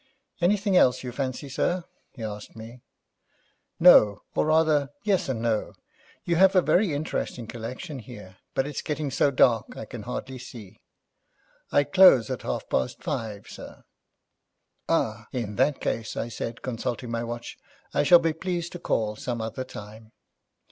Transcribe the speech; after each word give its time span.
'Anything 0.41 0.75
else 0.75 1.03
you 1.03 1.11
fancy, 1.11 1.47
sir?' 1.47 1.83
he 2.09 2.23
asked 2.23 2.55
me. 2.55 2.81
'No, 3.79 4.23
or 4.33 4.47
rather 4.47 4.89
yes 5.03 5.29
and 5.29 5.43
no. 5.43 5.73
You 6.23 6.37
have 6.37 6.55
a 6.55 6.61
very 6.63 6.91
interesting 6.91 7.45
collection 7.45 7.99
here, 7.99 8.37
but 8.55 8.65
it's 8.65 8.81
getting 8.81 9.11
so 9.11 9.29
dark 9.29 9.77
I 9.77 9.85
can 9.85 10.01
hardly 10.01 10.39
see.' 10.39 10.81
'I 11.71 11.83
close 11.83 12.31
at 12.31 12.41
half 12.41 12.67
past 12.67 13.03
five, 13.03 13.45
sir.' 13.47 13.83
'Ah, 14.89 15.27
in 15.33 15.55
that 15.57 15.79
case,' 15.79 16.17
I 16.17 16.29
said, 16.29 16.63
consulting 16.63 17.11
my 17.11 17.23
watch, 17.23 17.59
'I 17.93 18.01
shall 18.01 18.17
be 18.17 18.33
pleased 18.33 18.71
to 18.71 18.79
call 18.79 19.15
some 19.17 19.39
other 19.39 19.63
time.' 19.63 20.13